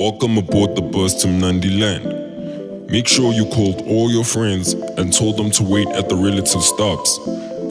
[0.00, 2.90] Welcome aboard the bus to Mnandi Land.
[2.90, 6.62] Make sure you called all your friends and told them to wait at the relative
[6.62, 7.18] stops.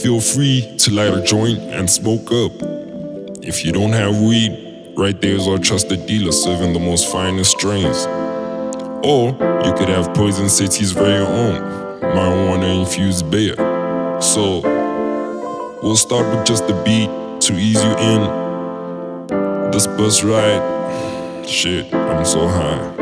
[0.00, 2.52] Feel free to light a joint and smoke up.
[3.42, 8.06] If you don't have weed, right there's our trusted dealer serving the most finest strains.
[9.04, 9.30] Or
[9.66, 11.60] you could have Poison City's very own
[12.02, 13.56] marijuana infused beer.
[14.22, 14.60] So
[15.82, 17.10] we'll start with just the beat
[17.40, 19.72] to ease you in.
[19.72, 20.81] This bus ride,
[21.46, 23.01] shit, I'm so high.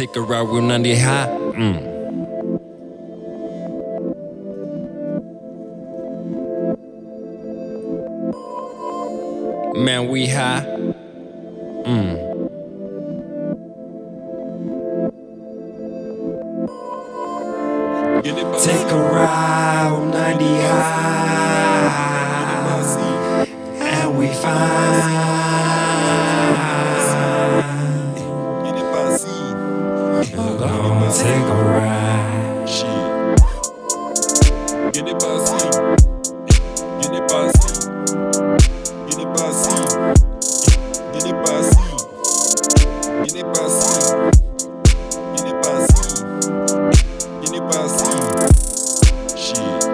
[0.00, 1.26] Take a ride with Mnandi High.
[1.60, 1.76] Mm.
[9.84, 10.64] Man, we high.
[11.84, 12.16] Mm.
[18.64, 21.59] Take a ride with 90 high.
[43.26, 44.14] Il n'est pas si.
[45.36, 46.24] Il n'est pas si.
[47.42, 48.10] Il n'est pas si.
[49.36, 49.90] Shit.